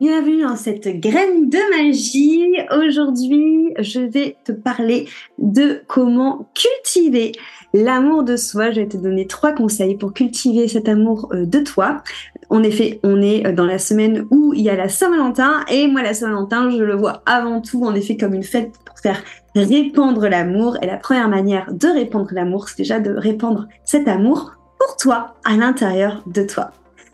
[0.00, 2.54] Bienvenue dans cette graine de magie.
[2.70, 7.32] Aujourd'hui, je vais te parler de comment cultiver
[7.74, 8.70] l'amour de soi.
[8.70, 12.04] Je vais te donner trois conseils pour cultiver cet amour euh, de toi.
[12.48, 15.88] En effet, on est euh, dans la semaine où il y a la Saint-Valentin et
[15.88, 19.20] moi la Saint-Valentin, je le vois avant tout en effet comme une fête pour faire
[19.56, 20.76] répandre l'amour.
[20.80, 25.34] Et la première manière de répandre l'amour, c'est déjà de répandre cet amour pour toi
[25.44, 26.70] à l'intérieur de toi.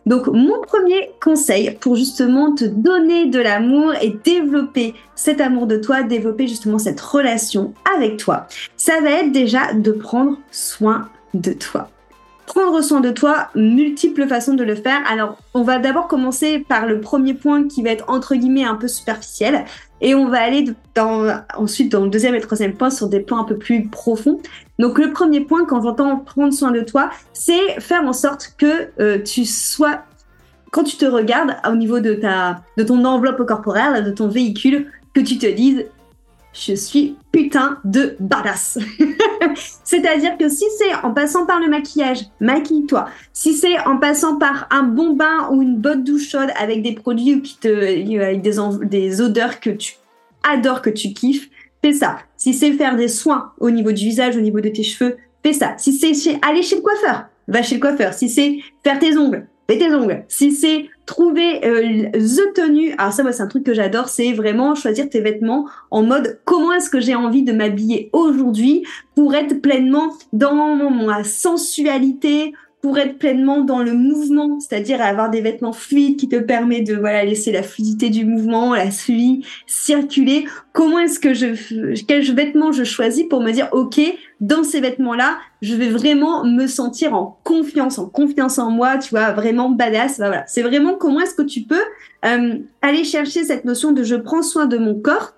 [0.07, 5.77] Donc mon premier conseil pour justement te donner de l'amour et développer cet amour de
[5.77, 11.53] toi, développer justement cette relation avec toi, ça va être déjà de prendre soin de
[11.53, 11.89] toi.
[12.47, 15.01] Prendre soin de toi, multiples façons de le faire.
[15.11, 18.75] Alors, on va d'abord commencer par le premier point qui va être entre guillemets un
[18.75, 19.65] peu superficiel.
[20.03, 23.41] Et on va aller dans, ensuite dans le deuxième et troisième point sur des points
[23.41, 24.41] un peu plus profonds.
[24.79, 28.91] Donc le premier point, quand j'entends prendre soin de toi, c'est faire en sorte que
[29.01, 30.03] euh, tu sois,
[30.71, 34.91] quand tu te regardes au niveau de, ta, de ton enveloppe corporelle, de ton véhicule,
[35.15, 35.87] que tu te dises,
[36.55, 38.79] je suis putain de badass.
[39.85, 43.07] C'est-à-dire que si c'est en passant par le maquillage, maquille-toi.
[43.33, 46.93] Si c'est en passant par un bon bain ou une bonne douche chaude avec des
[46.93, 47.69] produits qui te,
[48.21, 49.95] avec des, des odeurs que tu
[50.49, 51.51] adores, que tu kiffes,
[51.83, 52.19] fais ça.
[52.37, 55.53] Si c'est faire des soins au niveau du visage, au niveau de tes cheveux, fais
[55.53, 55.75] ça.
[55.77, 58.15] Si c'est aller chez le coiffeur, va chez le coiffeur.
[58.15, 60.25] Si c'est faire tes ongles, fais tes ongles.
[60.29, 64.33] Si c'est trouver euh, the tenue, alors ça moi c'est un truc que j'adore, c'est
[64.33, 69.35] vraiment choisir tes vêtements en mode comment est-ce que j'ai envie de m'habiller aujourd'hui pour
[69.35, 75.73] être pleinement dans ma sensualité, pour être pleinement dans le mouvement, c'est-à-dire avoir des vêtements
[75.73, 80.45] fluides qui te permettent de voilà laisser la fluidité du mouvement, la fluidité circuler.
[80.75, 84.03] Comment est-ce que je quels vêtements je choisis pour me dire ok
[84.41, 89.09] dans ces vêtements-là, je vais vraiment me sentir en confiance, en confiance en moi, tu
[89.09, 90.19] vois, vraiment badass.
[90.19, 91.81] Voilà, c'est vraiment comment est-ce que tu peux
[92.27, 95.34] euh, aller chercher cette notion de je prends soin de mon corps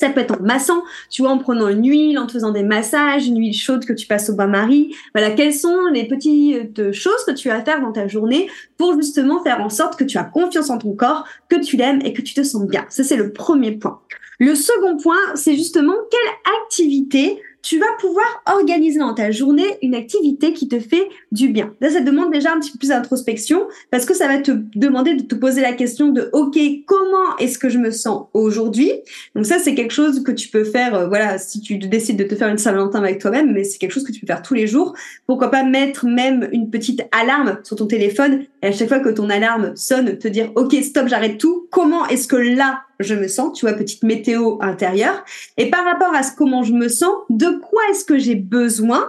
[0.00, 2.62] ça peut être en massant, tu vois, en prenant une huile, en te faisant des
[2.62, 4.94] massages, une huile chaude que tu passes au bain-marie.
[5.14, 8.48] Voilà, quelles sont les petites euh, choses que tu vas faire dans ta journée
[8.78, 12.00] pour justement faire en sorte que tu as confiance en ton corps, que tu l'aimes
[12.02, 12.86] et que tu te sens bien?
[12.88, 14.00] Ça, c'est le premier point.
[14.38, 19.94] Le second point, c'est justement quelle activité tu vas pouvoir organiser dans ta journée une
[19.94, 21.74] activité qui te fait du bien.
[21.80, 25.14] Là, ça demande déjà un petit peu plus d'introspection parce que ça va te demander
[25.14, 28.92] de te poser la question de OK, comment est-ce que je me sens aujourd'hui?
[29.34, 32.24] Donc ça, c'est quelque chose que tu peux faire, euh, voilà, si tu décides de
[32.24, 34.54] te faire une Saint-Valentin avec toi-même, mais c'est quelque chose que tu peux faire tous
[34.54, 34.94] les jours.
[35.26, 39.08] Pourquoi pas mettre même une petite alarme sur ton téléphone et à chaque fois que
[39.08, 41.68] ton alarme sonne, te dire OK, stop, j'arrête tout.
[41.70, 45.24] Comment est-ce que là je me sens, tu vois, petite météo intérieure.
[45.56, 49.04] Et par rapport à ce comment je me sens, de quoi est-ce que j'ai besoin?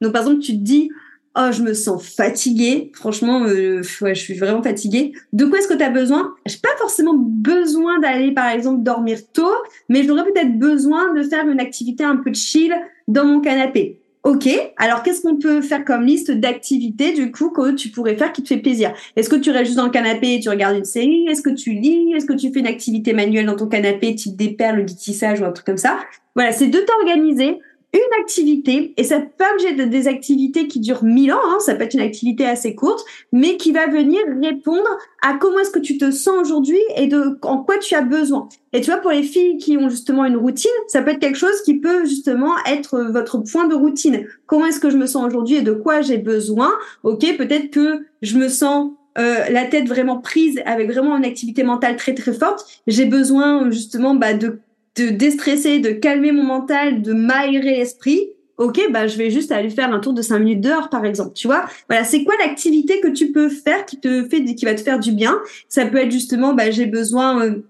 [0.00, 0.90] Donc par exemple, tu te dis,
[1.38, 5.12] oh, je me sens fatiguée, franchement, euh, je suis vraiment fatiguée.
[5.32, 6.34] De quoi est-ce que tu as besoin?
[6.46, 9.54] J'ai pas forcément besoin d'aller, par exemple, dormir tôt,
[9.88, 12.74] mais j'aurais peut-être besoin de faire une activité un peu chill
[13.08, 14.00] dans mon canapé.
[14.22, 18.32] Ok, alors qu'est-ce qu'on peut faire comme liste d'activités du coup que tu pourrais faire
[18.32, 18.92] qui te fait plaisir?
[19.16, 21.26] Est-ce que tu restes juste dans le canapé et tu regardes une série?
[21.26, 22.12] Est-ce que tu lis?
[22.14, 25.40] Est-ce que tu fais une activité manuelle dans ton canapé, type des perles, du tissage
[25.40, 25.98] ou un truc comme ça?
[26.34, 27.60] Voilà, c'est de t'organiser
[27.92, 31.58] une activité, et ça peut pas obligé de des activités qui durent mille ans, hein,
[31.58, 34.88] ça peut être une activité assez courte, mais qui va venir répondre
[35.22, 38.48] à comment est-ce que tu te sens aujourd'hui et de en quoi tu as besoin.
[38.72, 41.38] Et tu vois, pour les filles qui ont justement une routine, ça peut être quelque
[41.38, 44.26] chose qui peut justement être votre point de routine.
[44.46, 46.72] Comment est-ce que je me sens aujourd'hui et de quoi j'ai besoin?
[47.02, 51.64] Ok, peut-être que je me sens euh, la tête vraiment prise avec vraiment une activité
[51.64, 52.64] mentale très très forte.
[52.86, 54.60] J'ai besoin justement bah, de
[54.96, 58.30] de déstresser, de calmer mon mental, de m'aérer l'esprit,
[58.60, 61.32] ok, bah je vais juste aller faire un tour de 5 minutes dehors, par exemple.
[61.34, 64.74] Tu vois, voilà, c'est quoi l'activité que tu peux faire qui te fait, qui va
[64.74, 65.38] te faire du bien?
[65.68, 67.62] Ça peut être justement, bah j'ai besoin euh,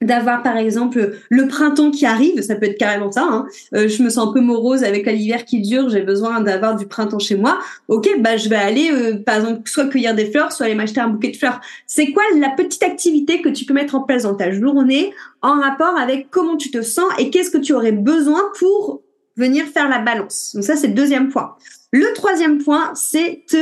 [0.00, 3.22] d'avoir par exemple le printemps qui arrive, ça peut être carrément ça.
[3.22, 3.46] Hein.
[3.74, 6.86] Euh, je me sens un peu morose avec l'hiver qui dure, j'ai besoin d'avoir du
[6.86, 7.58] printemps chez moi.
[7.88, 11.00] Ok, bah je vais aller euh, par exemple soit cueillir des fleurs, soit aller m'acheter
[11.00, 11.60] un bouquet de fleurs.
[11.86, 15.12] C'est quoi la petite activité que tu peux mettre en place dans ta journée
[15.42, 19.02] en rapport avec comment tu te sens et qu'est-ce que tu aurais besoin pour
[19.36, 20.52] venir faire la balance?
[20.54, 21.56] Donc ça c'est le deuxième point.
[21.92, 23.56] Le troisième point, c'est te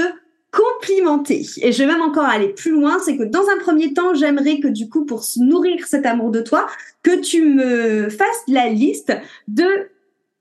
[0.53, 1.47] complimenter.
[1.61, 4.61] Et je vais même encore aller plus loin, c'est que dans un premier temps, j'aimerais
[4.61, 6.67] que du coup, pour nourrir cet amour de toi,
[7.03, 9.13] que tu me fasses la liste
[9.47, 9.67] de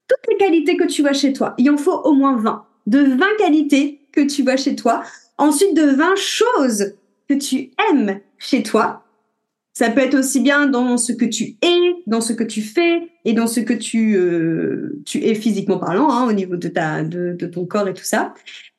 [0.08, 1.54] toutes les qualités que tu vois chez toi.
[1.58, 2.66] Il en faut au moins 20.
[2.88, 5.04] De 20 qualités que tu vois chez toi.
[5.38, 6.94] Ensuite, de 20 choses
[7.28, 9.04] que tu aimes chez toi.
[9.74, 13.10] Ça peut être aussi bien dans ce que tu es, dans ce que tu fais
[13.26, 17.04] et dans ce que tu, euh, tu es physiquement parlant, hein, au niveau de, ta,
[17.04, 18.34] de, de ton corps et tout ça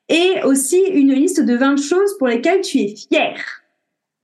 [0.08, 3.36] et aussi une liste de 20 choses pour lesquelles tu es fier.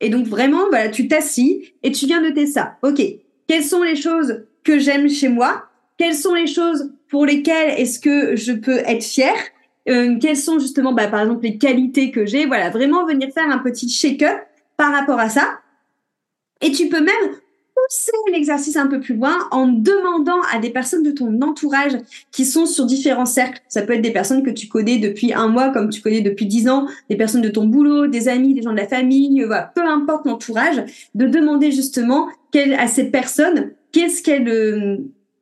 [0.00, 2.76] Et donc vraiment, voilà, tu t'assis et tu viens noter ça.
[2.82, 3.02] Ok,
[3.46, 5.64] quelles sont les choses que j'aime chez moi?
[5.96, 9.36] Quelles sont les choses pour lesquelles est-ce que je peux être fière?
[9.88, 12.46] Euh, Quelles sont justement, bah, par exemple, les qualités que j'ai?
[12.46, 14.38] Voilà, vraiment venir faire un petit shake-up
[14.76, 15.60] par rapport à ça.
[16.60, 17.36] Et tu peux même
[17.74, 21.92] pousser l'exercice un peu plus loin en demandant à des personnes de ton entourage
[22.32, 23.60] qui sont sur différents cercles.
[23.68, 26.46] Ça peut être des personnes que tu connais depuis un mois, comme tu connais depuis
[26.46, 29.72] dix ans, des personnes de ton boulot, des amis, des gens de la famille, voilà,
[29.74, 30.82] peu importe l'entourage,
[31.14, 32.28] de demander justement
[32.78, 34.98] à ces personnes qu'est-ce qu'elles euh,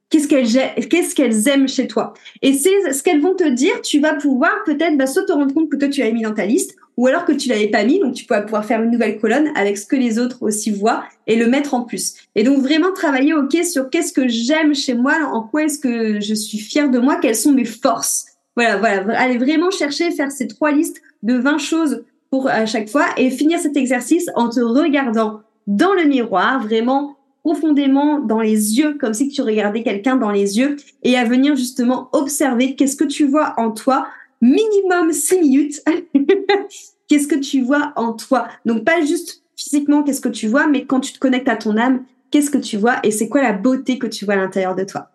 [0.09, 2.15] qu'est-ce qu'elles aiment chez toi.
[2.43, 5.53] Et c'est ce qu'elles vont te dire, tu vas pouvoir peut-être bah, soit te rendre
[5.55, 7.85] compte que toi tu as mis dans ta liste ou alors que tu l'avais pas
[7.85, 10.71] mis, donc tu vas pouvoir faire une nouvelle colonne avec ce que les autres aussi
[10.71, 12.15] voient et le mettre en plus.
[12.35, 16.21] Et donc vraiment travailler ok sur qu'est-ce que j'aime chez moi, en quoi est-ce que
[16.21, 18.27] je suis fière de moi, quelles sont mes forces.
[18.57, 22.89] Voilà, voilà, allez vraiment chercher faire ces trois listes de 20 choses pour à chaque
[22.89, 28.79] fois et finir cet exercice en te regardant dans le miroir, vraiment profondément dans les
[28.79, 32.97] yeux, comme si tu regardais quelqu'un dans les yeux, et à venir justement observer qu'est-ce
[32.97, 34.07] que tu vois en toi,
[34.43, 35.83] minimum six minutes.
[37.09, 38.49] qu'est-ce que tu vois en toi?
[38.67, 41.79] Donc pas juste physiquement qu'est-ce que tu vois, mais quand tu te connectes à ton
[41.79, 44.75] âme, qu'est-ce que tu vois et c'est quoi la beauté que tu vois à l'intérieur
[44.75, 45.09] de toi?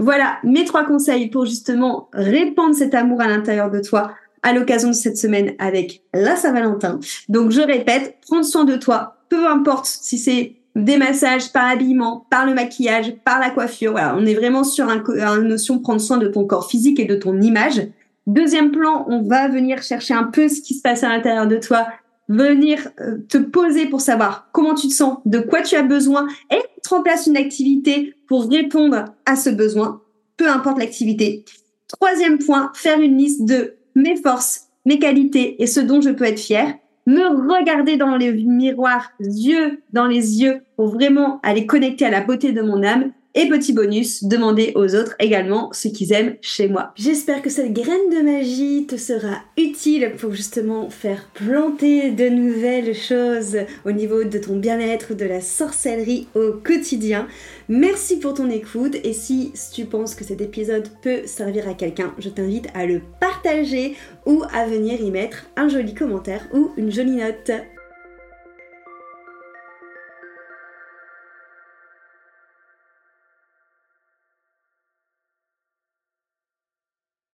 [0.00, 4.12] Voilà mes trois conseils pour justement répandre cet amour à l'intérieur de toi
[4.42, 7.00] à l'occasion de cette semaine avec la Saint-Valentin.
[7.28, 12.26] Donc je répète, prendre soin de toi, peu importe si c'est des massages par habillement,
[12.30, 13.92] par le maquillage, par la coiffure.
[13.92, 15.02] Voilà, on est vraiment sur un,
[15.38, 17.80] une notion prendre soin de ton corps physique et de ton image.
[18.26, 21.56] Deuxième plan, on va venir chercher un peu ce qui se passe à l'intérieur de
[21.56, 21.86] toi,
[22.28, 26.26] venir euh, te poser pour savoir comment tu te sens, de quoi tu as besoin
[26.50, 30.00] et mettre en place une activité pour répondre à ce besoin,
[30.36, 31.44] peu importe l'activité.
[31.88, 36.24] Troisième point, faire une liste de mes forces, mes qualités et ce dont je peux
[36.24, 36.74] être fier
[37.06, 42.20] me regarder dans les miroirs, yeux dans les yeux, pour vraiment aller connecter à la
[42.20, 43.12] beauté de mon âme.
[43.36, 46.92] Et petit bonus, demander aux autres également ce qu'ils aiment chez moi.
[46.94, 52.94] J'espère que cette graine de magie te sera utile pour justement faire planter de nouvelles
[52.94, 57.26] choses au niveau de ton bien-être, de la sorcellerie au quotidien.
[57.68, 62.14] Merci pour ton écoute et si tu penses que cet épisode peut servir à quelqu'un,
[62.18, 63.96] je t'invite à le partager
[64.26, 67.50] ou à venir y mettre un joli commentaire ou une jolie note.